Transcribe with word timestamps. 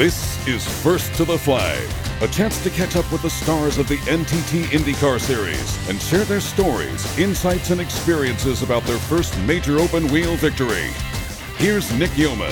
This 0.00 0.48
is 0.48 0.66
First 0.82 1.12
to 1.16 1.26
the 1.26 1.36
Flag, 1.36 1.86
a 2.22 2.28
chance 2.28 2.62
to 2.62 2.70
catch 2.70 2.96
up 2.96 3.12
with 3.12 3.20
the 3.20 3.28
stars 3.28 3.76
of 3.76 3.86
the 3.86 3.98
NTT 4.08 4.62
IndyCar 4.68 5.20
Series 5.20 5.88
and 5.90 6.00
share 6.00 6.24
their 6.24 6.40
stories, 6.40 7.18
insights, 7.18 7.68
and 7.68 7.82
experiences 7.82 8.62
about 8.62 8.82
their 8.84 8.96
first 8.96 9.38
major 9.40 9.78
open 9.78 10.08
wheel 10.08 10.36
victory. 10.36 10.88
Here's 11.58 11.92
Nick 11.92 12.16
Yeoman. 12.16 12.50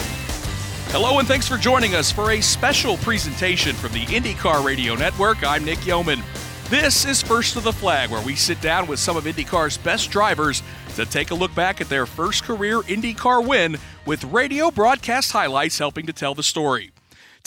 Hello, 0.89 1.21
and 1.21 1.27
thanks 1.27 1.49
for 1.49 1.57
joining 1.57 1.95
us 1.95 2.13
for 2.13 2.33
a 2.33 2.43
special 2.43 2.99
presentation 2.99 3.75
from 3.75 3.93
the 3.93 4.05
IndyCar 4.05 4.63
Radio 4.63 4.95
Network. 4.95 5.43
I'm 5.43 5.65
Nick 5.65 5.87
Yeoman. 5.87 6.23
This 6.69 7.07
is 7.07 7.23
First 7.23 7.55
to 7.55 7.61
the 7.61 7.73
Flag, 7.73 8.11
where 8.11 8.23
we 8.27 8.35
sit 8.35 8.61
down 8.61 8.87
with 8.87 8.99
some 8.99 9.17
of 9.17 9.25
IndyCar's 9.25 9.79
best 9.79 10.11
drivers 10.11 10.63
to 10.97 11.07
take 11.07 11.31
a 11.31 11.35
look 11.35 11.55
back 11.55 11.81
at 11.81 11.89
their 11.89 12.05
first 12.05 12.45
career 12.45 12.81
IndyCar 12.81 13.43
win 13.47 13.79
with 14.05 14.23
radio 14.25 14.71
broadcast 14.71 15.33
highlights 15.33 15.79
helping 15.79 16.05
to 16.05 16.13
tell 16.13 16.35
the 16.35 16.43
story. 16.43 16.91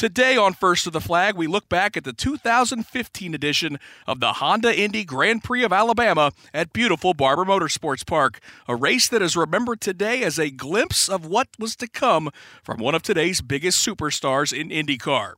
Today 0.01 0.35
on 0.35 0.55
First 0.55 0.85
to 0.85 0.89
the 0.89 0.99
Flag, 0.99 1.35
we 1.35 1.45
look 1.45 1.69
back 1.69 1.95
at 1.95 2.03
the 2.03 2.11
2015 2.11 3.35
edition 3.35 3.77
of 4.07 4.19
the 4.19 4.33
Honda 4.33 4.75
Indy 4.75 5.03
Grand 5.03 5.43
Prix 5.43 5.63
of 5.63 5.71
Alabama 5.71 6.31
at 6.55 6.73
beautiful 6.73 7.13
Barber 7.13 7.45
Motorsports 7.45 8.03
Park, 8.03 8.39
a 8.67 8.75
race 8.75 9.07
that 9.07 9.21
is 9.21 9.37
remembered 9.37 9.79
today 9.79 10.23
as 10.23 10.39
a 10.39 10.49
glimpse 10.49 11.07
of 11.07 11.27
what 11.27 11.49
was 11.59 11.75
to 11.75 11.87
come 11.87 12.31
from 12.63 12.79
one 12.79 12.95
of 12.95 13.03
today's 13.03 13.41
biggest 13.41 13.87
superstars 13.87 14.51
in 14.51 14.69
IndyCar. 14.69 15.33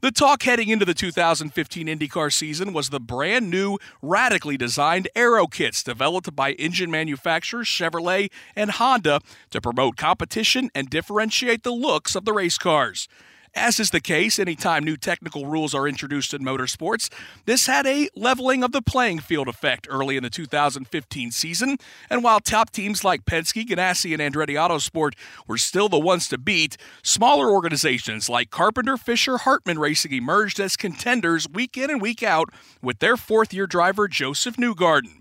The 0.00 0.10
talk 0.10 0.42
heading 0.42 0.70
into 0.70 0.84
the 0.84 0.92
2015 0.92 1.86
IndyCar 1.86 2.32
season 2.32 2.72
was 2.72 2.88
the 2.88 2.98
brand 2.98 3.48
new, 3.48 3.78
radically 4.02 4.56
designed 4.56 5.06
aero 5.14 5.46
kits 5.46 5.84
developed 5.84 6.34
by 6.34 6.54
engine 6.54 6.90
manufacturers 6.90 7.68
Chevrolet 7.68 8.32
and 8.56 8.72
Honda 8.72 9.20
to 9.50 9.60
promote 9.60 9.96
competition 9.96 10.68
and 10.74 10.90
differentiate 10.90 11.62
the 11.62 11.70
looks 11.70 12.16
of 12.16 12.24
the 12.24 12.32
race 12.32 12.58
cars. 12.58 13.06
As 13.54 13.80
is 13.80 13.90
the 13.90 14.00
case 14.00 14.38
anytime 14.38 14.84
new 14.84 14.96
technical 14.96 15.46
rules 15.46 15.74
are 15.74 15.88
introduced 15.88 16.32
in 16.32 16.42
motorsports, 16.42 17.10
this 17.46 17.66
had 17.66 17.84
a 17.84 18.08
leveling 18.14 18.62
of 18.62 18.70
the 18.70 18.80
playing 18.80 19.18
field 19.18 19.48
effect 19.48 19.88
early 19.90 20.16
in 20.16 20.22
the 20.22 20.30
2015 20.30 21.32
season. 21.32 21.76
And 22.08 22.22
while 22.22 22.38
top 22.38 22.70
teams 22.70 23.02
like 23.02 23.24
Penske, 23.24 23.66
Ganassi, 23.66 24.16
and 24.16 24.22
Andretti 24.22 24.54
Autosport 24.54 25.14
were 25.48 25.58
still 25.58 25.88
the 25.88 25.98
ones 25.98 26.28
to 26.28 26.38
beat, 26.38 26.76
smaller 27.02 27.50
organizations 27.50 28.28
like 28.28 28.50
Carpenter, 28.50 28.96
Fisher, 28.96 29.38
Hartman 29.38 29.80
Racing 29.80 30.12
emerged 30.12 30.60
as 30.60 30.76
contenders 30.76 31.48
week 31.48 31.76
in 31.76 31.90
and 31.90 32.00
week 32.00 32.22
out 32.22 32.50
with 32.80 33.00
their 33.00 33.16
fourth 33.16 33.52
year 33.52 33.66
driver, 33.66 34.06
Josef 34.06 34.56
Newgarden. 34.56 35.19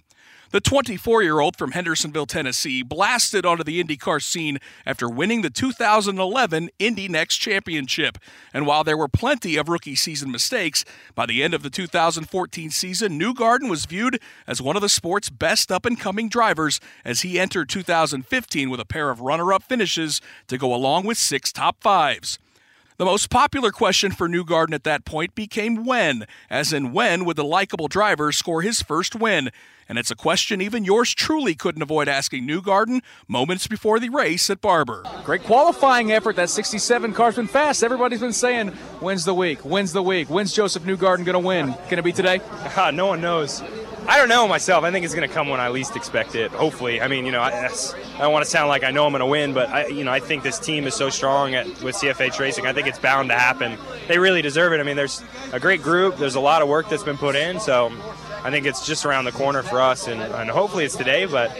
The 0.51 0.59
24 0.59 1.21
year 1.21 1.39
old 1.39 1.55
from 1.55 1.73
Hendersonville, 1.73 2.25
Tennessee, 2.25 2.81
blasted 2.81 3.45
onto 3.45 3.63
the 3.63 3.83
IndyCar 3.83 4.19
scene 4.19 4.57
after 4.83 5.07
winning 5.07 5.43
the 5.43 5.51
2011 5.51 6.71
Indy 6.79 7.07
NXT 7.07 7.39
Championship. 7.39 8.17
And 8.51 8.65
while 8.65 8.83
there 8.83 8.97
were 8.97 9.07
plenty 9.07 9.57
of 9.57 9.69
rookie 9.69 9.93
season 9.93 10.31
mistakes, 10.31 10.85
by 11.13 11.27
the 11.27 11.43
end 11.43 11.53
of 11.53 11.61
the 11.61 11.69
2014 11.69 12.71
season, 12.71 13.19
Newgarden 13.19 13.69
was 13.69 13.85
viewed 13.85 14.19
as 14.47 14.59
one 14.59 14.75
of 14.75 14.81
the 14.81 14.89
sport's 14.89 15.29
best 15.29 15.71
up 15.71 15.85
and 15.85 15.99
coming 15.99 16.29
drivers 16.29 16.79
as 17.05 17.21
he 17.21 17.39
entered 17.39 17.69
2015 17.69 18.71
with 18.71 18.79
a 18.79 18.85
pair 18.85 19.11
of 19.11 19.21
runner 19.21 19.53
up 19.53 19.61
finishes 19.61 20.19
to 20.47 20.57
go 20.57 20.73
along 20.73 21.05
with 21.05 21.19
six 21.19 21.51
top 21.51 21.79
fives. 21.79 22.39
The 22.99 23.05
most 23.05 23.29
popular 23.29 23.71
question 23.71 24.11
for 24.11 24.27
Newgarden 24.27 24.73
at 24.73 24.83
that 24.83 25.05
point 25.05 25.33
became 25.33 25.85
when, 25.85 26.25
as 26.49 26.73
in 26.73 26.91
when 26.91 27.23
would 27.23 27.37
the 27.37 27.45
likable 27.45 27.87
driver 27.87 28.33
score 28.33 28.61
his 28.61 28.81
first 28.81 29.15
win? 29.15 29.51
And 29.87 29.97
it's 29.97 30.11
a 30.11 30.17
question 30.17 30.59
even 30.59 30.83
yours 30.83 31.13
truly 31.13 31.55
couldn't 31.55 31.81
avoid 31.81 32.09
asking 32.09 32.45
Newgarden 32.45 32.99
moments 33.25 33.67
before 33.67 34.01
the 34.01 34.09
race 34.09 34.49
at 34.49 34.59
Barber. 34.59 35.05
Great 35.23 35.43
qualifying 35.43 36.11
effort. 36.11 36.35
That 36.35 36.49
67 36.49 37.13
car's 37.13 37.37
been 37.37 37.47
fast. 37.47 37.85
Everybody's 37.85 38.19
been 38.19 38.33
saying, 38.33 38.67
when's 38.99 39.23
the 39.23 39.33
week? 39.33 39.59
When's 39.59 39.93
the 39.93 40.03
week? 40.03 40.29
When's 40.29 40.51
Josef 40.51 40.83
Newgarden 40.83 41.23
going 41.23 41.27
to 41.27 41.39
win? 41.39 41.67
Going 41.67 41.95
to 41.95 42.03
be 42.03 42.11
today? 42.11 42.41
No 42.91 43.05
one 43.05 43.21
knows. 43.21 43.63
I 44.09 44.17
don't 44.17 44.27
know 44.27 44.47
myself. 44.47 44.83
I 44.83 44.89
think 44.89 45.05
it's 45.05 45.13
going 45.13 45.27
to 45.27 45.31
come 45.31 45.49
when 45.49 45.59
I 45.59 45.69
least 45.69 45.95
expect 45.95 46.33
it. 46.33 46.49
Hopefully, 46.49 46.99
I 46.99 47.07
mean, 47.07 47.27
you 47.27 47.31
know, 47.31 47.41
I, 47.41 47.67
I 47.67 48.17
don't 48.17 48.33
want 48.33 48.43
to 48.43 48.49
sound 48.49 48.67
like 48.67 48.83
I 48.83 48.89
know 48.89 49.05
I'm 49.05 49.11
going 49.11 49.19
to 49.19 49.27
win, 49.27 49.53
but 49.53 49.69
I, 49.69 49.85
you 49.85 50.03
know, 50.03 50.11
I 50.11 50.19
think 50.19 50.41
this 50.41 50.57
team 50.57 50.87
is 50.87 50.95
so 50.95 51.11
strong 51.11 51.53
at, 51.53 51.67
with 51.83 51.95
CFH 51.95 52.39
Racing. 52.39 52.65
I 52.65 52.73
think 52.73 52.87
it's 52.87 52.97
bound 52.97 53.29
to 53.29 53.35
happen. 53.35 53.77
They 54.07 54.17
really 54.17 54.41
deserve 54.41 54.73
it. 54.73 54.79
I 54.79 54.83
mean, 54.83 54.95
there's 54.95 55.23
a 55.53 55.59
great 55.59 55.83
group. 55.83 56.17
There's 56.17 56.33
a 56.33 56.39
lot 56.39 56.63
of 56.63 56.67
work 56.67 56.89
that's 56.89 57.03
been 57.03 57.19
put 57.19 57.35
in, 57.35 57.59
so 57.59 57.93
I 58.43 58.49
think 58.49 58.65
it's 58.65 58.83
just 58.83 59.05
around 59.05 59.25
the 59.25 59.31
corner 59.31 59.61
for 59.61 59.79
us, 59.79 60.07
and, 60.07 60.19
and 60.19 60.49
hopefully 60.49 60.85
it's 60.85 60.95
today. 60.95 61.27
But 61.27 61.55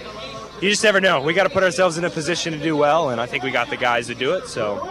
you 0.59 0.72
just 0.72 0.84
never 0.84 1.00
know. 1.00 1.22
We 1.22 1.36
got 1.36 1.44
to 1.44 1.52
put 1.52 1.62
ourselves 1.62 2.00
in 2.00 2.04
a 2.04 2.09
position 2.09 2.54
to 2.54 2.59
do 2.59 2.76
well, 2.76 3.12
and 3.12 3.22
I 3.22 3.28
think 3.28 3.44
we 3.44 3.52
got 3.52 3.70
the 3.70 3.78
guys 3.78 4.08
to 4.08 4.16
do 4.16 4.34
it. 4.34 4.48
So 4.48 4.84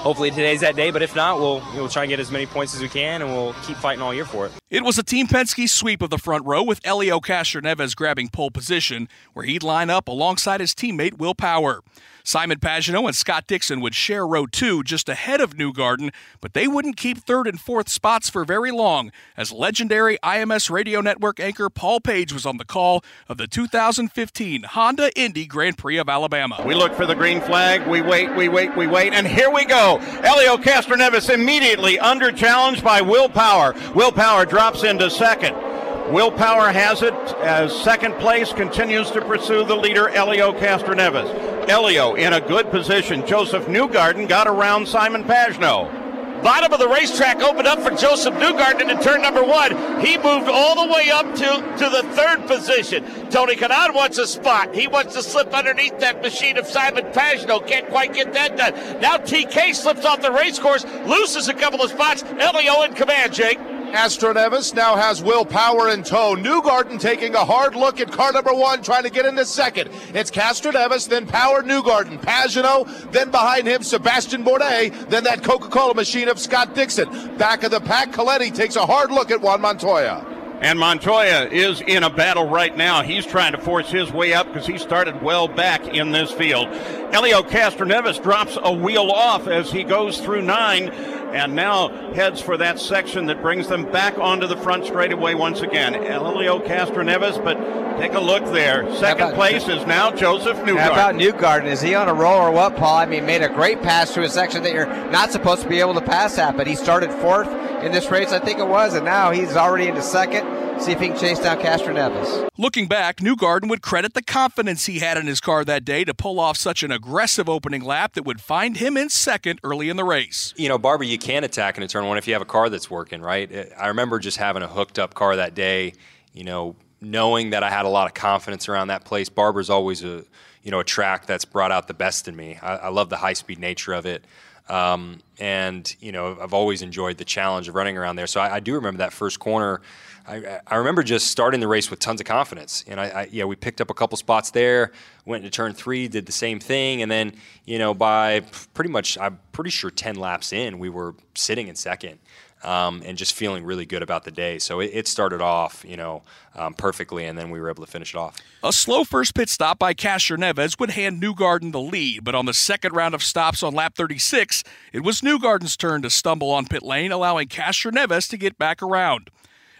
hopefully 0.00 0.30
today's 0.30 0.60
that 0.60 0.76
day. 0.76 0.90
But 0.90 1.02
if 1.02 1.14
not, 1.14 1.38
we'll 1.38 1.62
we'll 1.74 1.88
try 1.88 2.02
and 2.04 2.10
get 2.10 2.20
as 2.20 2.30
many 2.30 2.46
points 2.46 2.74
as 2.74 2.80
we 2.80 2.88
can, 2.88 3.22
and 3.22 3.30
we'll 3.30 3.52
keep 3.64 3.76
fighting 3.76 4.02
all 4.02 4.12
year 4.12 4.24
for 4.24 4.46
it. 4.46 4.52
It 4.70 4.84
was 4.84 4.98
a 4.98 5.02
Team 5.02 5.26
Penske 5.26 5.68
sweep 5.68 6.02
of 6.02 6.10
the 6.10 6.18
front 6.18 6.44
row 6.46 6.62
with 6.62 6.80
Helio 6.84 7.20
Castroneves 7.20 7.94
grabbing 7.94 8.28
pole 8.28 8.50
position, 8.50 9.08
where 9.32 9.44
he'd 9.44 9.62
line 9.62 9.90
up 9.90 10.08
alongside 10.08 10.60
his 10.60 10.74
teammate 10.74 11.18
Will 11.18 11.34
Power. 11.34 11.82
Simon 12.30 12.60
Pagenaud 12.60 13.06
and 13.06 13.16
Scott 13.16 13.48
Dixon 13.48 13.80
would 13.80 13.92
share 13.92 14.24
row 14.24 14.46
two 14.46 14.84
just 14.84 15.08
ahead 15.08 15.40
of 15.40 15.54
Newgarden, 15.54 16.12
but 16.40 16.54
they 16.54 16.68
wouldn't 16.68 16.96
keep 16.96 17.18
third 17.18 17.48
and 17.48 17.58
fourth 17.58 17.88
spots 17.88 18.30
for 18.30 18.44
very 18.44 18.70
long, 18.70 19.10
as 19.36 19.50
legendary 19.50 20.16
IMS 20.22 20.70
radio 20.70 21.00
network 21.00 21.40
anchor 21.40 21.68
Paul 21.68 21.98
Page 21.98 22.32
was 22.32 22.46
on 22.46 22.56
the 22.56 22.64
call 22.64 23.02
of 23.28 23.36
the 23.36 23.48
2015 23.48 24.62
Honda 24.62 25.10
Indy 25.18 25.44
Grand 25.44 25.76
Prix 25.76 25.96
of 25.96 26.08
Alabama. 26.08 26.62
We 26.64 26.76
look 26.76 26.94
for 26.94 27.04
the 27.04 27.16
green 27.16 27.40
flag, 27.40 27.88
we 27.88 28.00
wait, 28.00 28.32
we 28.36 28.48
wait, 28.48 28.76
we 28.76 28.86
wait, 28.86 29.12
and 29.12 29.26
here 29.26 29.50
we 29.50 29.64
go. 29.64 29.96
Elio 30.22 30.56
Castroneves 30.56 31.34
immediately 31.34 31.98
under 31.98 32.30
challenged 32.30 32.84
by 32.84 33.00
Will 33.00 33.28
Power. 33.28 33.74
Will 33.92 34.12
Power 34.12 34.46
drops 34.46 34.84
into 34.84 35.10
second. 35.10 35.69
Will 36.10 36.32
Power 36.32 36.72
has 36.72 37.02
it 37.02 37.14
as 37.38 37.72
second 37.72 38.14
place 38.16 38.52
continues 38.52 39.12
to 39.12 39.20
pursue 39.20 39.64
the 39.64 39.76
leader, 39.76 40.08
Elio 40.08 40.52
Castroneves. 40.52 41.68
Elio 41.68 42.14
in 42.14 42.32
a 42.32 42.40
good 42.40 42.68
position. 42.72 43.24
Josef 43.24 43.66
Newgarden 43.66 44.28
got 44.28 44.48
around 44.48 44.88
Simon 44.88 45.22
Pagenaud. 45.22 46.42
Bottom 46.42 46.72
of 46.72 46.80
the 46.80 46.88
racetrack 46.88 47.40
opened 47.42 47.68
up 47.68 47.80
for 47.80 47.90
Josef 47.90 48.34
Newgarden 48.34 48.90
in 48.90 49.00
turn 49.00 49.22
number 49.22 49.44
one. 49.44 49.70
He 50.00 50.16
moved 50.16 50.48
all 50.48 50.84
the 50.84 50.92
way 50.92 51.10
up 51.10 51.32
to, 51.34 51.76
to 51.78 51.90
the 51.90 52.02
third 52.14 52.44
position. 52.48 53.04
Tony 53.30 53.54
Kanaan 53.54 53.94
wants 53.94 54.18
a 54.18 54.26
spot. 54.26 54.74
He 54.74 54.88
wants 54.88 55.14
to 55.14 55.22
slip 55.22 55.54
underneath 55.54 56.00
that 56.00 56.22
machine 56.22 56.56
of 56.56 56.66
Simon 56.66 57.04
Pagenaud. 57.12 57.68
Can't 57.68 57.88
quite 57.88 58.14
get 58.14 58.32
that 58.32 58.56
done. 58.56 59.00
Now 59.00 59.18
TK 59.18 59.76
slips 59.76 60.04
off 60.04 60.22
the 60.22 60.32
race 60.32 60.58
course, 60.58 60.84
loses 61.06 61.46
a 61.46 61.54
couple 61.54 61.82
of 61.82 61.90
spots. 61.90 62.24
Elio 62.24 62.82
in 62.82 62.94
command, 62.94 63.32
Jake. 63.32 63.58
Castroneves 63.90 64.72
now 64.72 64.94
has 64.94 65.22
Will 65.22 65.44
Power 65.44 65.90
in 65.90 66.04
tow. 66.04 66.36
Newgarden 66.36 67.00
taking 67.00 67.34
a 67.34 67.44
hard 67.44 67.74
look 67.74 68.00
at 68.00 68.10
car 68.12 68.32
number 68.32 68.54
one, 68.54 68.82
trying 68.82 69.02
to 69.02 69.10
get 69.10 69.26
into 69.26 69.44
second. 69.44 69.90
It's 70.14 70.30
Castroneves, 70.30 71.08
then 71.08 71.26
Power 71.26 71.62
Newgarden, 71.62 72.20
Pagenaud, 72.22 73.10
then 73.10 73.30
behind 73.30 73.66
him 73.66 73.82
Sebastian 73.82 74.44
Bourdais, 74.44 75.08
then 75.10 75.24
that 75.24 75.42
Coca-Cola 75.42 75.94
machine 75.94 76.28
of 76.28 76.38
Scott 76.38 76.74
Dixon. 76.74 77.36
Back 77.36 77.64
of 77.64 77.72
the 77.72 77.80
pack, 77.80 78.12
Coletti 78.12 78.54
takes 78.54 78.76
a 78.76 78.86
hard 78.86 79.10
look 79.10 79.30
at 79.30 79.40
Juan 79.40 79.60
Montoya. 79.60 80.39
And 80.60 80.78
Montoya 80.78 81.48
is 81.50 81.80
in 81.80 82.02
a 82.02 82.10
battle 82.10 82.46
right 82.46 82.76
now. 82.76 83.02
He's 83.02 83.24
trying 83.24 83.52
to 83.52 83.58
force 83.58 83.90
his 83.90 84.12
way 84.12 84.34
up 84.34 84.46
because 84.46 84.66
he 84.66 84.76
started 84.76 85.22
well 85.22 85.48
back 85.48 85.86
in 85.88 86.12
this 86.12 86.30
field. 86.30 86.68
Helio 87.12 87.42
Castroneves 87.42 88.22
drops 88.22 88.58
a 88.62 88.70
wheel 88.70 89.10
off 89.10 89.46
as 89.46 89.72
he 89.72 89.84
goes 89.84 90.20
through 90.20 90.42
nine 90.42 90.90
and 91.32 91.54
now 91.54 91.88
heads 92.12 92.40
for 92.40 92.56
that 92.56 92.78
section 92.78 93.26
that 93.26 93.40
brings 93.40 93.68
them 93.68 93.90
back 93.90 94.18
onto 94.18 94.46
the 94.46 94.56
front 94.56 94.84
straightaway 94.84 95.32
once 95.34 95.60
again. 95.62 95.94
Helio 95.94 96.58
Castroneves, 96.58 97.42
but 97.42 97.56
take 97.98 98.14
a 98.14 98.20
look 98.20 98.44
there. 98.52 98.92
Second 98.96 99.28
about, 99.28 99.34
place 99.34 99.68
is 99.68 99.86
now 99.86 100.10
Josef 100.10 100.56
Newgarden. 100.58 100.78
How 100.78 100.92
about 100.92 101.14
Newgarden? 101.14 101.66
Is 101.66 101.80
he 101.80 101.94
on 101.94 102.08
a 102.08 102.14
roll 102.14 102.40
or 102.40 102.50
what, 102.50 102.76
Paul? 102.76 102.96
I 102.96 103.06
mean, 103.06 103.24
made 103.26 103.42
a 103.42 103.48
great 103.48 103.80
pass 103.82 104.12
to 104.14 104.22
a 104.22 104.28
section 104.28 104.62
that 104.64 104.72
you're 104.72 104.86
not 105.10 105.30
supposed 105.30 105.62
to 105.62 105.68
be 105.68 105.80
able 105.80 105.94
to 105.94 106.00
pass 106.00 106.36
at, 106.36 106.56
but 106.56 106.66
he 106.66 106.74
started 106.74 107.12
fourth 107.12 107.48
in 107.82 107.92
this 107.92 108.10
race, 108.10 108.32
I 108.32 108.38
think 108.38 108.58
it 108.58 108.66
was, 108.66 108.94
and 108.94 109.04
now 109.04 109.30
he's 109.30 109.56
already 109.56 109.88
into 109.88 110.02
second. 110.02 110.80
See 110.80 110.92
if 110.92 111.00
he 111.00 111.08
can 111.08 111.18
chase 111.18 111.38
down 111.38 111.58
Castroneves. 111.58 112.48
Looking 112.56 112.88
back, 112.88 113.18
Newgarden 113.18 113.68
would 113.68 113.82
credit 113.82 114.14
the 114.14 114.22
confidence 114.22 114.86
he 114.86 115.00
had 115.00 115.18
in 115.18 115.26
his 115.26 115.38
car 115.38 115.62
that 115.64 115.84
day 115.84 116.04
to 116.04 116.14
pull 116.14 116.40
off 116.40 116.56
such 116.56 116.82
an 116.82 116.90
aggressive 116.90 117.50
opening 117.50 117.82
lap 117.82 118.14
that 118.14 118.24
would 118.24 118.40
find 118.40 118.78
him 118.78 118.96
in 118.96 119.10
second 119.10 119.60
early 119.62 119.90
in 119.90 119.96
the 119.98 120.04
race. 120.04 120.54
You 120.56 120.70
know, 120.70 120.78
Barber, 120.78 121.04
you 121.04 121.18
can 121.18 121.44
attack 121.44 121.76
in 121.76 121.82
a 121.82 121.88
turn 121.88 122.06
one 122.06 122.16
if 122.16 122.26
you 122.26 122.32
have 122.32 122.40
a 122.40 122.46
car 122.46 122.70
that's 122.70 122.90
working, 122.90 123.20
right? 123.20 123.70
I 123.78 123.88
remember 123.88 124.18
just 124.18 124.38
having 124.38 124.62
a 124.62 124.68
hooked 124.68 124.98
up 124.98 125.12
car 125.12 125.36
that 125.36 125.54
day, 125.54 125.92
you 126.32 126.44
know, 126.44 126.76
knowing 127.02 127.50
that 127.50 127.62
I 127.62 127.68
had 127.68 127.84
a 127.84 127.90
lot 127.90 128.06
of 128.06 128.14
confidence 128.14 128.66
around 128.66 128.88
that 128.88 129.04
place. 129.04 129.28
Barber's 129.28 129.68
always 129.68 130.02
a 130.02 130.24
you 130.62 130.70
know, 130.70 130.80
a 130.80 130.84
track 130.84 131.26
that's 131.26 131.44
brought 131.44 131.72
out 131.72 131.88
the 131.88 131.94
best 131.94 132.28
in 132.28 132.36
me. 132.36 132.58
I, 132.60 132.76
I 132.76 132.88
love 132.88 133.08
the 133.08 133.16
high 133.16 133.32
speed 133.32 133.58
nature 133.58 133.92
of 133.92 134.06
it. 134.06 134.24
Um, 134.70 135.20
and 135.40 135.94
you 135.98 136.12
know, 136.12 136.38
I've 136.40 136.54
always 136.54 136.80
enjoyed 136.80 137.18
the 137.18 137.24
challenge 137.24 137.68
of 137.68 137.74
running 137.74 137.98
around 137.98 138.14
there. 138.14 138.28
So 138.28 138.40
I, 138.40 138.56
I 138.56 138.60
do 138.60 138.76
remember 138.76 138.98
that 138.98 139.12
first 139.12 139.40
corner. 139.40 139.80
I, 140.28 140.60
I, 140.64 140.76
remember 140.76 141.02
just 141.02 141.26
starting 141.26 141.58
the 141.58 141.66
race 141.66 141.90
with 141.90 141.98
tons 141.98 142.20
of 142.20 142.26
confidence, 142.26 142.84
and 142.86 143.00
I, 143.00 143.04
I, 143.06 143.28
yeah, 143.32 143.46
we 143.46 143.56
picked 143.56 143.80
up 143.80 143.90
a 143.90 143.94
couple 143.94 144.16
spots 144.16 144.52
there. 144.52 144.92
Went 145.24 145.44
into 145.44 145.52
turn 145.52 145.72
three, 145.72 146.06
did 146.06 146.26
the 146.26 146.32
same 146.32 146.60
thing, 146.60 147.02
and 147.02 147.10
then 147.10 147.32
you 147.64 147.80
know, 147.80 147.94
by 147.94 148.40
pretty 148.72 148.90
much, 148.90 149.18
I'm 149.18 149.40
pretty 149.50 149.70
sure 149.70 149.90
ten 149.90 150.14
laps 150.14 150.52
in, 150.52 150.78
we 150.78 150.88
were 150.88 151.16
sitting 151.34 151.66
in 151.66 151.74
second 151.74 152.20
um, 152.62 153.02
and 153.04 153.16
just 153.16 153.34
feeling 153.34 153.64
really 153.64 153.86
good 153.86 154.02
about 154.02 154.24
the 154.24 154.30
day. 154.30 154.58
So 154.58 154.80
it, 154.80 154.90
it 154.92 155.08
started 155.08 155.40
off, 155.40 155.84
you 155.86 155.96
know, 155.96 156.22
um, 156.54 156.74
perfectly, 156.74 157.24
and 157.26 157.38
then 157.38 157.50
we 157.50 157.60
were 157.60 157.70
able 157.70 157.84
to 157.84 157.90
finish 157.90 158.14
it 158.14 158.18
off. 158.18 158.36
A 158.62 158.72
slow 158.72 159.04
first 159.04 159.34
pit 159.34 159.48
stop 159.48 159.78
by 159.78 159.94
Castroneves 159.94 160.78
would 160.78 160.90
hand 160.90 161.22
Newgarden 161.22 161.72
the 161.72 161.80
lead, 161.80 162.24
but 162.24 162.34
on 162.34 162.46
the 162.46 162.54
second 162.54 162.92
round 162.92 163.14
of 163.14 163.22
stops 163.22 163.62
on 163.62 163.74
lap 163.74 163.94
36, 163.94 164.64
it 164.92 165.00
was 165.00 165.20
Newgarden's 165.20 165.76
turn 165.76 166.02
to 166.02 166.10
stumble 166.10 166.50
on 166.50 166.66
pit 166.66 166.82
lane, 166.82 167.12
allowing 167.12 167.48
Castroneves 167.48 168.28
to 168.30 168.36
get 168.36 168.58
back 168.58 168.82
around. 168.82 169.30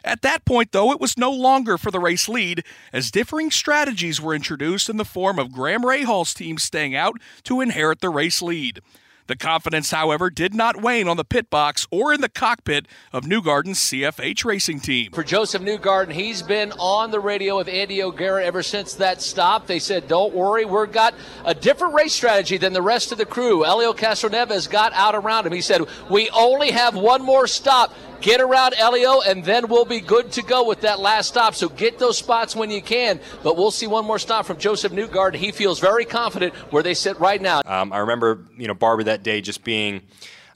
At 0.02 0.22
that 0.22 0.46
point, 0.46 0.72
though, 0.72 0.92
it 0.92 1.00
was 1.00 1.18
no 1.18 1.30
longer 1.30 1.76
for 1.76 1.90
the 1.90 1.98
race 1.98 2.28
lead, 2.28 2.64
as 2.92 3.10
differing 3.10 3.50
strategies 3.50 4.20
were 4.20 4.34
introduced 4.34 4.88
in 4.88 4.96
the 4.96 5.04
form 5.04 5.38
of 5.38 5.52
Graham 5.52 5.82
Rahal's 5.82 6.32
team 6.32 6.56
staying 6.56 6.94
out 6.94 7.20
to 7.44 7.60
inherit 7.60 8.00
the 8.00 8.08
race 8.08 8.40
lead. 8.40 8.80
The 9.30 9.36
confidence, 9.36 9.92
however, 9.92 10.28
did 10.28 10.54
not 10.54 10.82
wane 10.82 11.06
on 11.06 11.16
the 11.16 11.24
pit 11.24 11.50
box 11.50 11.86
or 11.92 12.12
in 12.12 12.20
the 12.20 12.28
cockpit 12.28 12.88
of 13.12 13.26
Newgarden's 13.26 13.78
CFH 13.78 14.44
racing 14.44 14.80
team. 14.80 15.12
For 15.12 15.22
Josef 15.22 15.62
Newgarden, 15.62 16.10
he's 16.10 16.42
been 16.42 16.72
on 16.80 17.12
the 17.12 17.20
radio 17.20 17.56
with 17.56 17.68
Andy 17.68 18.02
O'Gara 18.02 18.44
ever 18.44 18.64
since 18.64 18.94
that 18.94 19.22
stop. 19.22 19.68
They 19.68 19.78
said, 19.78 20.08
Don't 20.08 20.34
worry, 20.34 20.64
we've 20.64 20.90
got 20.90 21.14
a 21.44 21.54
different 21.54 21.94
race 21.94 22.12
strategy 22.12 22.56
than 22.56 22.72
the 22.72 22.82
rest 22.82 23.12
of 23.12 23.18
the 23.18 23.24
crew. 23.24 23.64
Elio 23.64 23.92
Castroneves 23.92 24.68
got 24.68 24.92
out 24.94 25.14
around 25.14 25.46
him. 25.46 25.52
He 25.52 25.60
said, 25.60 25.82
We 26.10 26.28
only 26.30 26.72
have 26.72 26.96
one 26.96 27.22
more 27.22 27.46
stop. 27.46 27.94
Get 28.20 28.40
around 28.40 28.74
Elio, 28.74 29.20
and 29.20 29.44
then 29.44 29.68
we'll 29.68 29.84
be 29.84 30.00
good 30.00 30.32
to 30.32 30.42
go 30.42 30.66
with 30.66 30.82
that 30.82 31.00
last 31.00 31.28
stop. 31.28 31.54
So 31.54 31.68
get 31.68 31.98
those 31.98 32.18
spots 32.18 32.54
when 32.54 32.70
you 32.70 32.82
can. 32.82 33.20
But 33.42 33.56
we'll 33.56 33.70
see 33.70 33.86
one 33.86 34.04
more 34.04 34.18
stop 34.18 34.46
from 34.46 34.58
Josef 34.58 34.92
Newgarden. 34.92 35.36
He 35.36 35.52
feels 35.52 35.80
very 35.80 36.04
confident 36.04 36.54
where 36.72 36.82
they 36.82 36.94
sit 36.94 37.18
right 37.18 37.40
now. 37.40 37.62
Um, 37.64 37.92
I 37.92 37.98
remember, 37.98 38.44
you 38.56 38.68
know, 38.68 38.74
Barber 38.74 39.04
that 39.04 39.22
day 39.22 39.40
just 39.40 39.64
being. 39.64 40.02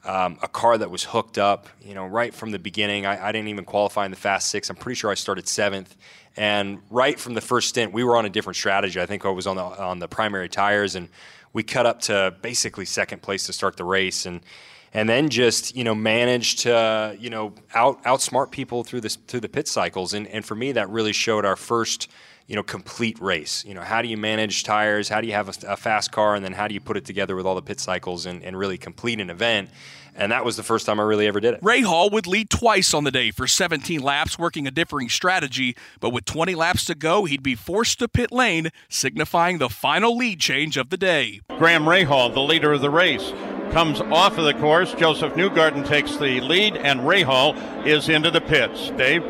Um, 0.07 0.39
a 0.43 0.49
car 0.49 0.77
that 0.77 0.91
was 0.91 1.03
hooked 1.03 1.39
up, 1.39 1.67
you 1.81 1.95
know, 1.95 2.05
right 2.05 2.35
from 2.35 2.51
the 2.51 2.59
beginning. 2.59 3.07
I, 3.07 3.29
I, 3.29 3.33
didn't 3.33 3.49
even 3.49 3.65
qualify 3.65 4.05
in 4.05 4.11
the 4.11 4.19
Fast 4.19 4.51
Six. 4.51 4.69
I'm 4.69 4.77
pretty 4.77 4.97
sure 4.97 5.11
I 5.11 5.15
started 5.15 5.49
seventh, 5.49 5.97
and 6.37 6.83
right 6.91 7.19
from 7.19 7.33
the 7.33 7.41
first 7.41 7.71
stint, 7.71 7.95
we 7.95 8.05
were 8.05 8.15
on 8.19 8.27
a 8.27 8.29
different 8.29 8.57
strategy. 8.57 9.01
I 9.01 9.07
think 9.07 9.25
I 9.25 9.31
was 9.31 9.47
on 9.47 9.57
the 9.57 9.63
on 9.63 10.01
the 10.01 10.07
primary 10.07 10.51
tires, 10.51 10.95
and 10.95 11.09
we 11.55 11.63
cut 11.63 11.87
up 11.87 12.01
to 12.03 12.35
basically 12.43 12.85
second 12.85 13.23
place 13.23 13.47
to 13.47 13.55
start 13.55 13.79
the 13.79 13.85
race, 13.85 14.27
and 14.27 14.43
and 14.93 15.09
then 15.09 15.31
just 15.31 15.75
you 15.75 15.85
know 15.85 15.95
manage 15.95 16.57
to 16.57 17.17
you 17.19 17.31
know 17.31 17.55
out 17.75 18.03
outsmart 18.05 18.51
people 18.51 18.85
through 18.85 19.01
this 19.01 19.17
through 19.17 19.41
the 19.41 19.49
pit 19.49 19.67
cycles. 19.67 20.13
And 20.13 20.27
and 20.27 20.45
for 20.45 20.55
me, 20.55 20.73
that 20.73 20.91
really 20.91 21.15
showed 21.15 21.47
our 21.47 21.57
first 21.57 22.11
you 22.47 22.57
know 22.57 22.63
complete 22.63 23.21
race. 23.21 23.65
You 23.65 23.75
know 23.75 23.83
how 23.83 24.03
do 24.03 24.09
you 24.09 24.17
manage 24.17 24.65
tires? 24.65 25.09
How 25.09 25.21
do 25.21 25.27
you 25.27 25.33
have 25.33 25.49
a, 25.49 25.73
a 25.73 25.77
fast 25.77 26.13
car? 26.13 26.35
And 26.35 26.45
then 26.45 26.53
how 26.53 26.69
do 26.69 26.75
you 26.75 26.81
put 26.81 26.97
it 26.97 27.05
together 27.05 27.37
with 27.37 27.47
all 27.47 27.55
the 27.55 27.63
pit 27.63 27.81
cycles 27.81 28.27
and, 28.27 28.43
and 28.43 28.59
really 28.59 28.79
complete 28.79 29.21
an 29.21 29.31
event? 29.31 29.71
And 30.17 30.31
that 30.31 30.45
was 30.45 30.57
the 30.57 30.63
first 30.63 30.87
time 30.87 31.01
I 31.01 31.03
really 31.03 31.27
ever 31.27 31.41
did 31.41 31.55
it. 31.55 31.61
Rahal 31.61 32.13
would 32.13 32.27
lead 32.27 32.49
twice 32.49 32.95
on 32.95 33.03
the 33.03 33.11
day 33.11 33.33
for 33.33 33.49
17 33.49 34.01
laps, 34.01 34.39
working 34.39 34.67
a 34.67 34.71
differing 34.71 35.09
strategy. 35.09 35.77
But 35.99 36.11
with 36.11 36.25
20 36.25 36.55
laps 36.55 36.85
to 36.85 36.95
go, 36.95 37.25
he'd 37.25 37.43
be 37.43 37.57
forced 37.57 37.99
to 37.99 38.07
pit 38.07 38.31
lane, 38.31 38.71
signifying 38.89 39.59
the 39.59 39.69
final 39.69 40.17
lead 40.17 40.39
change 40.39 40.77
of 40.77 40.91
the 40.91 40.97
day. 40.97 41.41
Graham 41.59 41.85
Rahal, 41.85 42.33
the 42.33 42.41
leader 42.41 42.73
of 42.73 42.81
the 42.81 42.91
race, 42.91 43.33
comes 43.73 44.01
off 44.01 44.39
of 44.39 44.45
the 44.45 44.55
course. 44.55 44.95
Josef 44.95 45.35
Newgarden 45.35 45.85
takes 45.85 46.17
the 46.17 46.41
lead, 46.41 46.77
and 46.77 47.01
Rahal 47.01 47.85
is 47.85 48.09
into 48.09 48.31
the 48.31 48.41
pits. 48.41 48.91
Dave? 48.91 49.25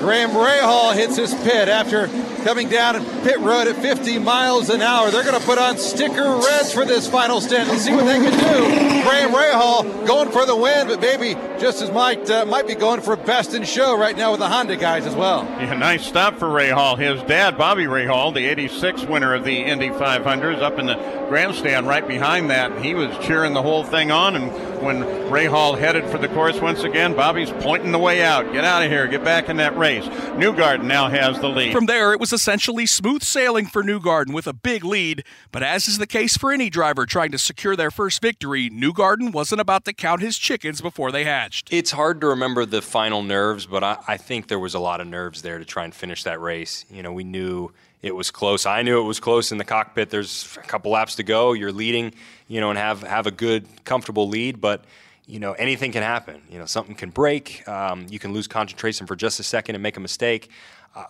Graham 0.00 0.30
Rahal 0.30 0.94
hits 0.94 1.16
his 1.16 1.34
pit 1.34 1.68
after 1.68 2.08
coming 2.42 2.68
down 2.68 3.04
pit 3.22 3.38
road 3.40 3.68
at 3.68 3.76
50 3.76 4.18
miles 4.18 4.70
an 4.70 4.80
hour. 4.80 5.10
They're 5.10 5.24
going 5.24 5.38
to 5.38 5.46
put 5.46 5.58
on 5.58 5.76
sticker 5.76 6.36
reds 6.36 6.72
for 6.72 6.84
this 6.84 7.06
final 7.06 7.40
stint. 7.40 7.68
Let's 7.68 7.82
see 7.82 7.92
what 7.92 8.06
they 8.06 8.18
can 8.18 8.32
do. 8.32 9.08
Graham 9.08 9.30
Rahal 9.30 10.06
going 10.06 10.30
for 10.30 10.46
the 10.46 10.56
win, 10.56 10.88
but 10.88 11.00
maybe 11.00 11.34
just 11.60 11.82
as 11.82 11.90
might 11.90 12.28
uh, 12.30 12.46
might 12.46 12.66
be 12.66 12.74
going 12.74 13.02
for 13.02 13.14
best 13.14 13.54
in 13.54 13.64
show 13.64 13.98
right 13.98 14.16
now 14.16 14.30
with 14.30 14.40
the 14.40 14.48
Honda 14.48 14.76
guys 14.76 15.06
as 15.06 15.14
well. 15.14 15.44
Yeah, 15.44 15.74
nice 15.74 16.06
stop 16.06 16.38
for 16.38 16.48
Rahal. 16.48 16.98
His 16.98 17.22
dad, 17.24 17.58
Bobby 17.58 17.84
Rahal, 17.84 18.32
the 18.32 18.46
86 18.46 19.04
winner 19.04 19.34
of 19.34 19.44
the 19.44 19.58
Indy 19.58 19.90
500s, 19.90 20.62
up 20.62 20.78
in 20.78 20.86
the 20.86 20.94
grandstand 21.28 21.86
right 21.86 22.06
behind 22.06 22.50
that. 22.50 22.82
He 22.82 22.94
was 22.94 23.14
cheering 23.24 23.52
the 23.52 23.62
whole 23.62 23.84
thing 23.84 24.10
on, 24.10 24.34
and 24.34 24.50
when 24.82 25.02
Rahal 25.30 25.78
headed 25.78 26.04
for 26.06 26.18
the 26.18 26.28
course 26.28 26.60
once 26.60 26.82
again, 26.82 27.14
Bobby's 27.14 27.50
pointing 27.50 27.92
the 27.92 27.98
way 27.98 28.22
out. 28.22 28.52
Get 28.52 28.64
out 28.64 28.82
of 28.82 28.90
here. 28.90 29.06
Get 29.06 29.24
back 29.24 29.48
in 29.48 29.56
that 29.58 29.76
race. 29.76 30.04
Newgarden 30.04 30.84
now 30.84 31.08
has 31.08 31.38
the 31.40 31.48
lead. 31.48 31.72
From 31.72 31.86
there, 31.86 32.12
it 32.12 32.20
was 32.20 32.32
essentially 32.32 32.86
smooth 32.86 33.22
sailing 33.22 33.66
for 33.66 33.82
Newgarden 33.82 34.32
with 34.32 34.46
a 34.46 34.52
big 34.52 34.84
lead. 34.84 35.24
But 35.52 35.62
as 35.62 35.88
is 35.88 35.98
the 35.98 36.06
case 36.06 36.36
for 36.36 36.52
any 36.52 36.70
driver 36.70 37.06
trying 37.06 37.30
to 37.32 37.38
secure 37.38 37.76
their 37.76 37.90
first 37.90 38.20
victory, 38.22 38.70
Newgarden 38.70 39.32
wasn't 39.32 39.60
about 39.60 39.84
to 39.84 39.92
count 39.92 40.20
his 40.20 40.38
chickens 40.38 40.80
before 40.80 41.12
they 41.12 41.24
hatched. 41.24 41.68
It's 41.72 41.92
hard 41.92 42.20
to 42.20 42.26
remember 42.28 42.64
the 42.64 42.82
final 42.82 43.22
nerves, 43.22 43.66
but 43.66 43.84
I, 43.84 43.98
I 44.08 44.16
think 44.16 44.48
there 44.48 44.58
was 44.58 44.74
a 44.74 44.80
lot 44.80 45.00
of 45.00 45.06
nerves 45.06 45.42
there 45.42 45.58
to 45.58 45.64
try 45.64 45.84
and 45.84 45.94
finish 45.94 46.24
that 46.24 46.40
race. 46.40 46.84
You 46.90 47.02
know, 47.02 47.12
we 47.12 47.24
knew 47.24 47.72
it 48.02 48.14
was 48.14 48.30
close. 48.30 48.66
I 48.66 48.82
knew 48.82 49.00
it 49.00 49.04
was 49.04 49.20
close 49.20 49.52
in 49.52 49.58
the 49.58 49.64
cockpit. 49.64 50.10
There's 50.10 50.56
a 50.56 50.66
couple 50.66 50.92
laps 50.92 51.16
to 51.16 51.22
go. 51.22 51.52
You're 51.52 51.72
leading, 51.72 52.14
you 52.48 52.60
know, 52.60 52.70
and 52.70 52.78
have 52.78 53.02
have 53.02 53.26
a 53.26 53.30
good, 53.30 53.66
comfortable 53.84 54.28
lead, 54.28 54.60
but 54.60 54.84
you 55.26 55.38
know 55.38 55.52
anything 55.52 55.92
can 55.92 56.02
happen. 56.02 56.42
You 56.50 56.58
know, 56.58 56.66
something 56.66 56.94
can 56.94 57.10
break. 57.10 57.66
Um, 57.68 58.06
you 58.08 58.18
can 58.18 58.32
lose 58.32 58.46
concentration 58.46 59.06
for 59.06 59.16
just 59.16 59.38
a 59.40 59.42
second 59.42 59.74
and 59.74 59.82
make 59.82 59.96
a 59.96 60.00
mistake. 60.00 60.50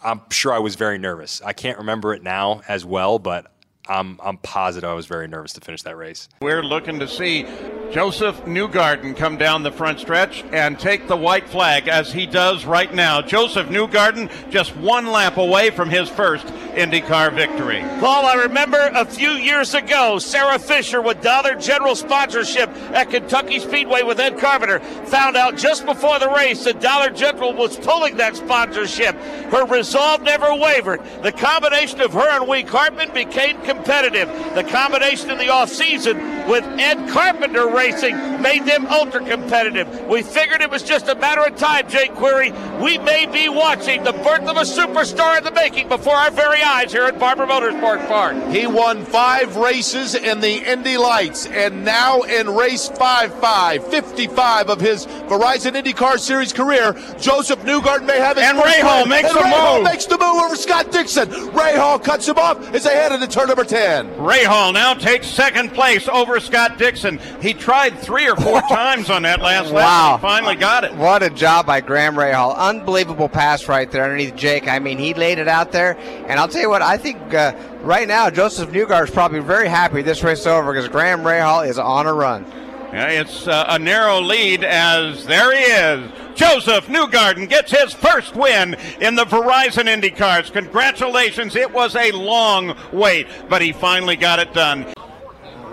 I'm 0.05 0.21
sure 0.31 0.53
I 0.53 0.59
was 0.59 0.75
very 0.75 0.99
nervous. 0.99 1.41
I 1.43 1.53
can't 1.53 1.79
remember 1.79 2.13
it 2.13 2.23
now 2.23 2.61
as 2.69 2.85
well, 2.85 3.19
but 3.19 3.51
I'm, 3.89 4.21
I'm 4.23 4.37
positive 4.37 4.89
I 4.89 4.95
was 4.95 5.07
very 5.07 5.27
nervous 5.27 5.55
to 5.55 5.61
finish 5.61 5.83
that 5.83 5.97
race. 5.97 6.29
We're 6.43 6.63
looking 6.63 6.99
to 7.01 7.09
see 7.09 7.47
Josef 7.93 8.45
Newgarden 8.45 9.17
come 9.17 9.37
down 9.37 9.65
the 9.65 9.73
front 9.73 9.99
stretch 9.99 10.45
and 10.53 10.79
take 10.79 11.09
the 11.09 11.17
white 11.17 11.49
flag 11.49 11.89
as 11.89 12.13
he 12.13 12.25
does 12.25 12.65
right 12.65 12.93
now. 12.95 13.21
Josef 13.21 13.67
Newgarden 13.67 14.31
just 14.51 14.77
one 14.77 15.09
lap 15.09 15.37
away 15.39 15.71
from 15.71 15.91
his 15.91 16.09
first 16.09 16.47
IndyCar 16.47 17.35
victory. 17.35 17.81
Paul, 17.99 18.27
I 18.27 18.35
remember 18.35 18.79
a 18.95 19.05
few 19.05 19.31
years 19.31 19.75
ago, 19.75 20.21
Sarah 20.21 20.61
Fisher 20.61 21.03
with 21.03 21.21
Dollar 21.21 21.57
General 21.57 21.97
sponsorship 21.97 22.71
at 22.93 23.11
Kentucky 23.11 23.59
Speedway 23.59 24.03
with 24.03 24.21
Ed 24.21 24.39
Carpenter 24.39 24.79
found 25.07 25.37
out 25.37 25.57
just 25.57 25.85
before 25.85 26.21
the 26.21 26.31
race 26.31 26.63
that 26.65 26.81
Dollar 26.81 27.11
General 27.11 27.53
was 27.55 27.77
pulling 27.77 28.17
that 28.19 28.37
sponsorship. 28.37 29.17
Her 29.51 29.67
resolve 29.67 30.23
never 30.23 30.55
wavered. 30.55 31.01
The 31.23 31.33
combination 31.33 32.01
of 32.03 32.13
her 32.13 32.29
and 32.39 32.47
Wink 32.47 32.69
Hartman 32.69 33.13
became 33.13 33.61
competitive. 33.63 34.29
The 34.55 34.65
combination 34.65 35.31
in 35.31 35.39
the 35.39 35.47
offseason 35.47 36.49
with 36.49 36.65
Ed 36.79 37.09
Carpenter 37.09 37.69
racing 37.81 38.43
made 38.43 38.67
them 38.67 38.87
ultra 38.87 39.25
competitive. 39.25 40.07
We 40.07 40.23
figured 40.23 40.61
it 40.61 40.71
was 40.71 40.83
just 40.83 41.09
a 41.09 41.15
matter 41.15 41.43
of 41.43 41.57
time, 41.57 41.89
Jake 41.89 42.15
Query. 42.15 42.53
We 42.81 42.99
may 42.99 43.27
be 43.27 43.49
watching 43.49 44.05
the 44.05 44.13
birth 44.13 44.47
of 44.49 44.57
a 44.57 44.63
superstar 44.63 45.39
in 45.39 45.45
the 45.45 45.51
making 45.51 45.89
before 45.89 46.15
our 46.15 46.31
very 46.31 46.63
eyes 46.63 46.93
here 46.93 47.05
at 47.05 47.19
Barber 47.19 47.47
Motorsports 47.47 48.07
Park. 48.07 48.37
He 48.51 48.67
won 48.67 49.05
five 49.05 49.57
races 49.57 50.15
in 50.15 50.41
the 50.41 50.71
Indy 50.71 50.97
Lights, 50.97 51.47
and 51.47 51.85
now 51.85 52.21
in 52.23 52.49
race 52.55 52.89
5 52.89 53.35
5, 53.41 53.87
55 53.87 54.69
of 54.69 54.81
his 54.81 55.07
Verizon 55.07 55.81
IndyCar 55.81 56.19
Series 56.19 56.53
career, 56.53 56.93
Josef 57.19 57.61
Newgarden 57.61 58.07
may 58.07 58.19
have 58.19 58.37
his 58.37 58.47
And 58.47 58.59
Rahal 58.59 59.09
makes 59.09 59.33
the 59.33 59.43
move. 59.43 59.85
makes 59.85 60.07
the 60.07 60.19
move 60.19 60.43
over 60.43 60.57
Scott 60.57 60.93
Dixon. 60.93 61.29
Rahal 61.29 62.03
cuts 62.03 62.29
him 62.29 62.39
off 62.39 62.75
as 62.75 62.85
they 62.85 62.95
head 62.95 63.13
into 63.13 63.27
turn 63.27 63.49
number 63.49 63.65
10. 63.65 64.09
Rahal 64.17 64.73
now 64.75 64.95
takes 64.95 65.27
second 65.27 65.73
place 65.73 66.09
over 66.09 66.41
Scott 66.41 66.79
Dixon. 66.79 67.19
He 67.41 67.55
tried 67.71 67.97
three 68.01 68.29
or 68.29 68.35
four 68.35 68.61
times 68.69 69.11
on 69.11 69.23
that 69.23 69.41
last 69.41 69.71
lap. 69.71 69.85
Wow. 69.85 70.13
and 70.15 70.23
finally 70.23 70.57
got 70.57 70.83
it. 70.83 70.93
What 70.97 71.23
a 71.23 71.31
job 71.31 71.67
by 71.67 71.81
Graham 71.81 72.17
Rahal. 72.17 72.57
Unbelievable 72.57 73.29
pass 73.29 73.69
right 73.69 73.89
there 73.89 74.03
underneath 74.03 74.35
Jake. 74.35 74.67
I 74.67 74.81
mean, 74.81 74.99
he 74.99 75.15
laid 75.15 75.39
it 75.39 75.47
out 75.47 75.71
there. 75.71 75.97
And 76.27 76.41
I'll 76.41 76.49
tell 76.49 76.63
you 76.63 76.69
what, 76.69 76.83
I 76.83 76.97
think 76.97 77.33
uh, 77.33 77.55
right 77.83 78.09
now 78.09 78.29
Josef 78.29 78.73
Newgard 78.73 79.09
is 79.09 79.15
probably 79.15 79.39
very 79.39 79.69
happy 79.69 80.03
this 80.03 80.25
race 80.25 80.41
is 80.41 80.47
over 80.49 80.73
because 80.73 80.89
Graham 80.89 81.21
Rahal 81.21 81.65
is 81.69 81.79
on 81.79 82.09
a 82.09 82.13
run. 82.13 82.45
Yeah, 82.93 83.07
it's 83.07 83.47
uh, 83.47 83.67
a 83.69 83.79
narrow 83.79 84.21
lead 84.21 84.65
as 84.65 85.25
there 85.27 85.57
he 85.57 85.63
is. 85.63 86.11
Josef 86.35 86.89
Newgarden 86.89 87.49
gets 87.49 87.71
his 87.71 87.93
first 87.93 88.35
win 88.35 88.75
in 89.01 89.15
the 89.15 89.27
Verizon 89.27 89.85
IndyCars. 89.87 90.51
Congratulations. 90.53 91.55
It 91.55 91.73
was 91.73 91.95
a 91.95 92.11
long 92.11 92.77
wait, 92.93 93.29
but 93.49 93.63
he 93.63 93.71
finally 93.71 94.17
got 94.17 94.41
it 94.41 94.53
done. 94.53 94.93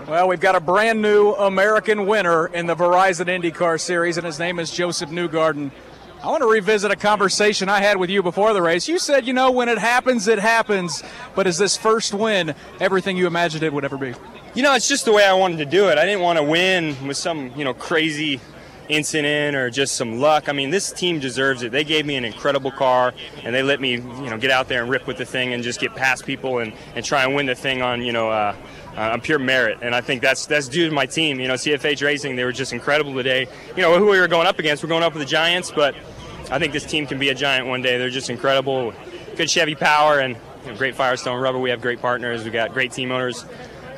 Well, 0.08 0.26
we've 0.26 0.40
got 0.40 0.54
a 0.54 0.60
brand 0.60 1.02
new 1.02 1.32
American 1.34 2.06
winner 2.06 2.46
in 2.46 2.64
the 2.64 2.74
Verizon 2.74 3.26
IndyCar 3.26 3.78
Series, 3.78 4.16
and 4.16 4.24
his 4.24 4.38
name 4.38 4.58
is 4.58 4.70
Josef 4.70 5.10
Newgarden. 5.10 5.70
I 6.22 6.28
want 6.28 6.40
to 6.40 6.48
revisit 6.48 6.90
a 6.90 6.96
conversation 6.96 7.68
I 7.68 7.80
had 7.82 7.98
with 7.98 8.08
you 8.08 8.22
before 8.22 8.54
the 8.54 8.62
race. 8.62 8.88
You 8.88 8.98
said, 8.98 9.26
you 9.26 9.34
know, 9.34 9.50
when 9.50 9.68
it 9.68 9.76
happens, 9.76 10.26
it 10.26 10.38
happens. 10.38 11.02
But 11.34 11.46
is 11.46 11.58
this 11.58 11.76
first 11.76 12.14
win 12.14 12.54
everything 12.80 13.18
you 13.18 13.26
imagined 13.26 13.62
it 13.64 13.70
would 13.70 13.84
ever 13.84 13.98
be? 13.98 14.14
You 14.54 14.62
know, 14.62 14.74
it's 14.74 14.88
just 14.88 15.04
the 15.04 15.12
way 15.12 15.26
I 15.26 15.34
wanted 15.34 15.58
to 15.58 15.66
do 15.66 15.90
it. 15.90 15.98
I 15.98 16.06
didn't 16.06 16.22
want 16.22 16.38
to 16.38 16.42
win 16.42 16.96
with 17.06 17.18
some, 17.18 17.52
you 17.54 17.62
know, 17.62 17.74
crazy 17.74 18.40
incident 18.88 19.56
or 19.56 19.68
just 19.68 19.94
some 19.94 20.18
luck. 20.20 20.48
I 20.48 20.52
mean, 20.52 20.70
this 20.70 20.90
team 20.90 21.18
deserves 21.18 21.62
it. 21.62 21.70
They 21.70 21.84
gave 21.84 22.06
me 22.06 22.16
an 22.16 22.24
incredible 22.24 22.70
car, 22.70 23.12
and 23.44 23.54
they 23.54 23.62
let 23.62 23.78
me, 23.78 23.92
you 23.92 24.30
know, 24.30 24.38
get 24.38 24.50
out 24.50 24.68
there 24.68 24.80
and 24.80 24.90
rip 24.90 25.06
with 25.06 25.18
the 25.18 25.26
thing 25.26 25.52
and 25.52 25.62
just 25.62 25.78
get 25.78 25.94
past 25.94 26.24
people 26.24 26.60
and, 26.60 26.72
and 26.94 27.04
try 27.04 27.24
and 27.24 27.34
win 27.34 27.44
the 27.44 27.54
thing 27.54 27.82
on, 27.82 28.00
you 28.00 28.12
know, 28.12 28.30
uh, 28.30 28.56
uh, 28.98 29.12
on 29.12 29.20
pure 29.20 29.38
merit. 29.38 29.78
And 29.80 29.94
I 29.94 30.00
think 30.00 30.22
that's 30.22 30.46
that's 30.46 30.68
due 30.68 30.88
to 30.88 30.94
my 30.94 31.06
team. 31.06 31.38
You 31.38 31.46
know, 31.46 31.54
CFH 31.54 32.04
Racing, 32.04 32.34
they 32.34 32.44
were 32.44 32.52
just 32.52 32.72
incredible 32.72 33.14
today. 33.14 33.46
You 33.76 33.82
know, 33.82 33.96
who 33.96 34.06
we 34.10 34.18
were 34.18 34.26
going 34.26 34.48
up 34.48 34.58
against, 34.58 34.82
we're 34.82 34.88
going 34.88 35.04
up 35.04 35.14
with 35.14 35.22
the 35.22 35.28
Giants, 35.28 35.70
but 35.70 35.94
I 36.50 36.58
think 36.58 36.72
this 36.72 36.84
team 36.84 37.06
can 37.06 37.18
be 37.18 37.28
a 37.28 37.34
giant 37.34 37.68
one 37.68 37.80
day. 37.80 37.96
They're 37.96 38.10
just 38.10 38.28
incredible. 38.28 38.92
Good 39.36 39.48
Chevy 39.48 39.76
power 39.76 40.18
and 40.18 40.36
you 40.64 40.72
know, 40.72 40.76
great 40.76 40.96
Firestone 40.96 41.40
rubber. 41.40 41.58
We 41.58 41.70
have 41.70 41.80
great 41.80 42.00
partners. 42.00 42.42
We've 42.42 42.52
got 42.52 42.72
great 42.72 42.90
team 42.90 43.12
owners 43.12 43.44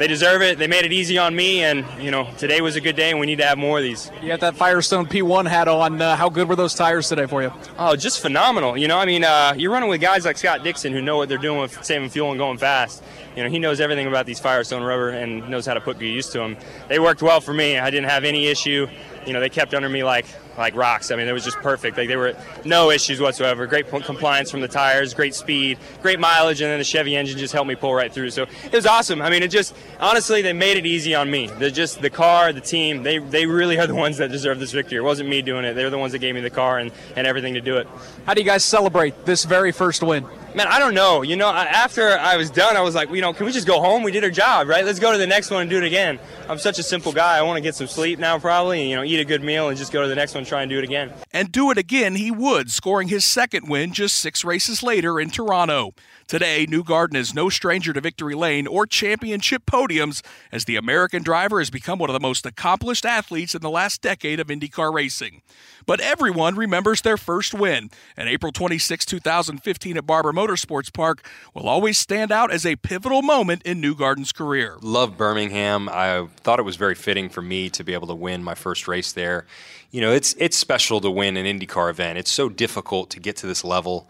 they 0.00 0.06
deserve 0.06 0.40
it. 0.40 0.56
They 0.58 0.66
made 0.66 0.86
it 0.86 0.94
easy 0.94 1.18
on 1.18 1.36
me, 1.36 1.62
and 1.62 1.84
you 2.02 2.10
know 2.10 2.26
today 2.38 2.62
was 2.62 2.74
a 2.74 2.80
good 2.80 2.96
day, 2.96 3.10
and 3.10 3.20
we 3.20 3.26
need 3.26 3.36
to 3.36 3.44
have 3.44 3.58
more 3.58 3.76
of 3.76 3.84
these. 3.84 4.10
You 4.22 4.28
got 4.28 4.40
that 4.40 4.56
Firestone 4.56 5.04
P1 5.04 5.46
hat 5.46 5.68
on. 5.68 6.00
Uh, 6.00 6.16
how 6.16 6.30
good 6.30 6.48
were 6.48 6.56
those 6.56 6.74
tires 6.74 7.06
today 7.06 7.26
for 7.26 7.42
you? 7.42 7.52
Oh, 7.78 7.94
just 7.96 8.20
phenomenal. 8.20 8.78
You 8.78 8.88
know, 8.88 8.96
I 8.96 9.04
mean, 9.04 9.24
uh, 9.24 9.52
you're 9.58 9.70
running 9.70 9.90
with 9.90 10.00
guys 10.00 10.24
like 10.24 10.38
Scott 10.38 10.64
Dixon 10.64 10.94
who 10.94 11.02
know 11.02 11.18
what 11.18 11.28
they're 11.28 11.36
doing 11.36 11.60
with 11.60 11.84
saving 11.84 12.08
fuel 12.08 12.30
and 12.30 12.38
going 12.38 12.56
fast. 12.56 13.04
You 13.36 13.44
know, 13.44 13.50
he 13.50 13.58
knows 13.58 13.78
everything 13.78 14.06
about 14.06 14.24
these 14.24 14.40
Firestone 14.40 14.82
rubber 14.82 15.10
and 15.10 15.46
knows 15.50 15.66
how 15.66 15.74
to 15.74 15.82
put 15.82 16.00
you 16.00 16.08
used 16.08 16.32
to 16.32 16.38
them. 16.38 16.56
They 16.88 16.98
worked 16.98 17.20
well 17.20 17.42
for 17.42 17.52
me. 17.52 17.78
I 17.78 17.90
didn't 17.90 18.08
have 18.08 18.24
any 18.24 18.46
issue. 18.46 18.88
You 19.26 19.34
know, 19.34 19.40
they 19.40 19.50
kept 19.50 19.74
under 19.74 19.90
me 19.90 20.02
like 20.02 20.24
like 20.60 20.76
rocks. 20.76 21.10
I 21.10 21.16
mean, 21.16 21.26
it 21.26 21.32
was 21.32 21.44
just 21.44 21.56
perfect. 21.58 21.96
Like 21.96 22.08
they 22.08 22.16
were 22.16 22.36
no 22.64 22.90
issues 22.90 23.20
whatsoever. 23.20 23.66
Great 23.66 23.88
compliance 23.88 24.50
from 24.50 24.60
the 24.60 24.68
tires, 24.68 25.14
great 25.14 25.34
speed, 25.34 25.78
great 26.02 26.20
mileage, 26.20 26.60
and 26.60 26.70
then 26.70 26.78
the 26.78 26.84
Chevy 26.84 27.16
engine 27.16 27.38
just 27.38 27.52
helped 27.52 27.68
me 27.68 27.74
pull 27.74 27.94
right 27.94 28.12
through. 28.12 28.30
So 28.30 28.46
it 28.64 28.72
was 28.72 28.86
awesome. 28.86 29.22
I 29.22 29.30
mean, 29.30 29.42
it 29.42 29.48
just 29.48 29.74
honestly 29.98 30.42
they 30.42 30.52
made 30.52 30.76
it 30.76 30.86
easy 30.86 31.14
on 31.14 31.30
me. 31.30 31.48
They're 31.48 31.70
just 31.70 32.00
the 32.00 32.10
car, 32.10 32.52
the 32.52 32.60
team. 32.60 33.02
They 33.02 33.18
they 33.18 33.46
really 33.46 33.78
are 33.78 33.86
the 33.86 33.94
ones 33.94 34.18
that 34.18 34.30
deserve 34.30 34.60
this 34.60 34.72
victory. 34.72 34.98
It 34.98 35.02
wasn't 35.04 35.28
me 35.28 35.42
doing 35.42 35.64
it. 35.64 35.74
They're 35.74 35.90
the 35.90 35.98
ones 35.98 36.12
that 36.12 36.18
gave 36.18 36.34
me 36.34 36.42
the 36.42 36.50
car 36.50 36.78
and, 36.78 36.92
and 37.16 37.26
everything 37.26 37.54
to 37.54 37.60
do 37.60 37.78
it. 37.78 37.88
How 38.26 38.34
do 38.34 38.40
you 38.40 38.46
guys 38.46 38.64
celebrate 38.64 39.24
this 39.24 39.44
very 39.44 39.72
first 39.72 40.02
win? 40.02 40.26
Man, 40.52 40.66
I 40.66 40.80
don't 40.80 40.94
know. 40.94 41.22
You 41.22 41.36
know, 41.36 41.48
after 41.48 42.18
I 42.18 42.36
was 42.36 42.50
done, 42.50 42.76
I 42.76 42.80
was 42.80 42.94
like, 42.94 43.08
you 43.10 43.20
know, 43.20 43.32
can 43.32 43.46
we 43.46 43.52
just 43.52 43.68
go 43.68 43.80
home? 43.80 44.02
We 44.02 44.10
did 44.10 44.24
our 44.24 44.30
job, 44.30 44.66
right? 44.66 44.84
Let's 44.84 44.98
go 44.98 45.12
to 45.12 45.18
the 45.18 45.26
next 45.26 45.50
one 45.50 45.60
and 45.60 45.70
do 45.70 45.76
it 45.76 45.84
again. 45.84 46.18
I'm 46.48 46.58
such 46.58 46.80
a 46.80 46.82
simple 46.82 47.12
guy. 47.12 47.38
I 47.38 47.42
want 47.42 47.56
to 47.56 47.60
get 47.60 47.76
some 47.76 47.86
sleep 47.86 48.18
now, 48.18 48.36
probably, 48.36 48.80
and, 48.80 48.90
you 48.90 48.96
know, 48.96 49.04
eat 49.04 49.20
a 49.20 49.24
good 49.24 49.44
meal 49.44 49.68
and 49.68 49.78
just 49.78 49.92
go 49.92 50.02
to 50.02 50.08
the 50.08 50.16
next 50.16 50.34
one, 50.34 50.44
try 50.44 50.62
and 50.62 50.68
do 50.68 50.78
it 50.78 50.84
again. 50.84 51.12
And 51.32 51.52
do 51.52 51.70
it 51.70 51.78
again, 51.78 52.16
he 52.16 52.32
would, 52.32 52.70
scoring 52.70 53.08
his 53.08 53.24
second 53.24 53.68
win 53.68 53.92
just 53.92 54.16
six 54.16 54.44
races 54.44 54.82
later 54.82 55.20
in 55.20 55.30
Toronto. 55.30 55.94
Today, 56.26 56.64
Newgarden 56.64 57.16
is 57.16 57.34
no 57.34 57.48
stranger 57.48 57.92
to 57.92 58.00
victory 58.00 58.34
lane 58.34 58.68
or 58.68 58.86
championship 58.86 59.66
podiums, 59.66 60.22
as 60.52 60.64
the 60.64 60.76
American 60.76 61.22
driver 61.24 61.58
has 61.58 61.70
become 61.70 61.98
one 61.98 62.08
of 62.08 62.14
the 62.14 62.20
most 62.20 62.46
accomplished 62.46 63.04
athletes 63.04 63.54
in 63.54 63.62
the 63.62 63.70
last 63.70 64.00
decade 64.00 64.38
of 64.38 64.46
IndyCar 64.46 64.92
racing. 64.94 65.42
But 65.86 66.00
everyone 66.00 66.54
remembers 66.54 67.00
their 67.02 67.16
first 67.16 67.52
win, 67.52 67.90
and 68.16 68.28
April 68.28 68.52
26, 68.52 69.04
2015 69.06 69.96
at 69.96 70.06
Barber 70.06 70.32
Motorsports 70.40 70.92
Park 70.92 71.22
will 71.54 71.68
always 71.68 71.98
stand 71.98 72.32
out 72.32 72.50
as 72.50 72.64
a 72.64 72.76
pivotal 72.76 73.20
moment 73.20 73.62
in 73.64 73.82
Newgarden's 73.82 74.32
career. 74.32 74.78
Love 74.80 75.18
Birmingham. 75.18 75.88
I 75.88 76.28
thought 76.38 76.58
it 76.58 76.64
was 76.64 76.76
very 76.76 76.94
fitting 76.94 77.28
for 77.28 77.42
me 77.42 77.68
to 77.70 77.84
be 77.84 77.92
able 77.92 78.06
to 78.06 78.14
win 78.14 78.42
my 78.42 78.54
first 78.54 78.88
race 78.88 79.12
there. 79.12 79.46
You 79.90 80.00
know, 80.00 80.12
it's 80.12 80.34
it's 80.38 80.56
special 80.56 81.00
to 81.02 81.10
win 81.10 81.36
an 81.36 81.46
IndyCar 81.46 81.90
event. 81.90 82.18
It's 82.18 82.32
so 82.32 82.48
difficult 82.48 83.10
to 83.10 83.20
get 83.20 83.36
to 83.36 83.46
this 83.46 83.64
level 83.64 84.08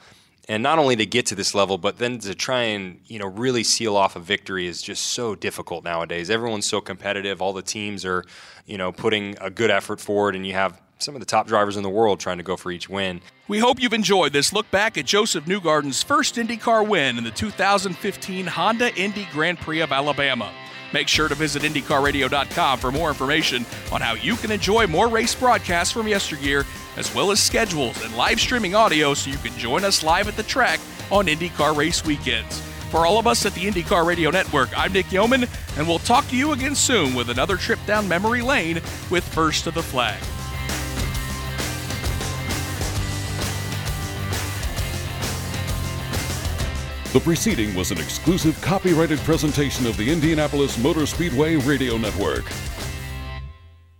and 0.49 0.65
not 0.65 0.81
only 0.81 0.97
to 0.97 1.07
get 1.07 1.27
to 1.27 1.37
this 1.37 1.55
level, 1.55 1.79
but 1.79 1.99
then 1.99 2.19
to 2.19 2.35
try 2.35 2.63
and 2.63 3.01
you 3.07 3.19
know 3.19 3.27
really 3.27 3.63
seal 3.63 3.97
off 3.97 4.17
a 4.17 4.21
victory 4.21 4.67
is 4.67 4.83
just 4.83 5.05
so 5.05 5.35
difficult 5.35 5.85
nowadays. 5.85 6.29
Everyone's 6.29 6.67
so 6.67 6.81
competitive. 6.81 7.41
All 7.41 7.53
the 7.53 7.63
teams 7.63 8.05
are 8.05 8.25
you 8.67 8.77
know 8.77 8.93
putting 8.93 9.37
a 9.41 9.51
good 9.51 9.71
effort 9.71 10.01
forward, 10.01 10.35
and 10.35 10.47
you 10.47 10.55
have 10.55 10.81
some 11.03 11.15
of 11.15 11.21
the 11.21 11.27
top 11.27 11.47
drivers 11.47 11.77
in 11.77 11.83
the 11.83 11.89
world 11.89 12.21
trying 12.21 12.39
to 12.39 12.45
go 12.45 12.57
for 12.57 12.71
each 12.71 12.89
win. 12.89 13.21
We 13.49 13.59
hope 13.59 13.81
you've 13.81 13.93
enjoyed 13.93 14.33
this 14.33 14.53
look 14.53 14.71
back 14.71 14.99
at 14.99 15.07
Josef 15.07 15.45
Newgarden's 15.45 16.03
first 16.03 16.37
IndyCar 16.37 16.87
win 16.87 17.19
in 17.19 17.25
the 17.25 17.31
2015 17.31 18.47
Honda 18.47 18.95
Indy 18.97 19.27
Grand 19.33 19.59
Prix 19.59 19.81
of 19.81 19.93
Alabama. 19.93 20.53
Make 20.93 21.09
sure 21.09 21.29
to 21.29 21.35
visit 21.35 21.63
IndyCarRadio.com 21.63 22.79
for 22.79 22.91
more 22.91 23.09
information 23.09 23.65
on 23.93 24.01
how 24.01 24.15
you 24.15 24.37
can 24.37 24.51
enjoy 24.51 24.87
more 24.87 25.09
race 25.09 25.35
broadcasts 25.35 25.93
from 25.93 26.09
yesteryear, 26.09 26.65
as 26.97 27.15
well 27.15 27.31
as 27.31 27.41
schedules 27.41 28.03
and 28.05 28.17
live 28.17 28.41
streaming 28.41 28.75
audio 28.75 29.15
so 29.15 29.31
you 29.31 29.39
can 29.39 29.57
join 29.57 29.85
us 29.85 30.03
live 30.03 30.29
at 30.29 30.37
the 30.37 30.43
track 30.43 30.81
on 31.11 31.27
IndyCar 31.27 31.77
race 31.77 32.05
weekends. 32.05 32.61
For 32.91 33.07
all 33.07 33.19
of 33.19 33.29
us 33.29 33.47
at 33.47 33.55
the 33.55 33.63
IndyCar 33.63 34.05
Radio 34.05 34.31
Network, 34.31 34.77
I'm 34.77 34.93
Nick 34.93 35.13
Yeoman, 35.13 35.47
and 35.77 35.87
we'll 35.87 36.01
talk 36.01 36.27
to 36.29 36.37
you 36.37 36.53
again 36.53 36.75
soon 36.75 37.15
with 37.15 37.31
another 37.31 37.57
trip 37.57 37.79
down 37.87 38.09
memory 38.09 38.43
lane 38.43 38.81
with 39.11 39.23
First 39.33 39.65
to 39.65 39.71
the 39.71 39.83
Flag. 39.83 40.21
The 47.13 47.19
preceding 47.19 47.75
was 47.75 47.91
an 47.91 47.99
exclusive 47.99 48.61
copyrighted 48.61 49.19
presentation 49.21 49.85
of 49.85 49.97
the 49.97 50.09
Indianapolis 50.09 50.79
Motor 50.79 51.07
Speedway 51.07 51.57
Radio 51.57 51.99
Network. 51.99 52.45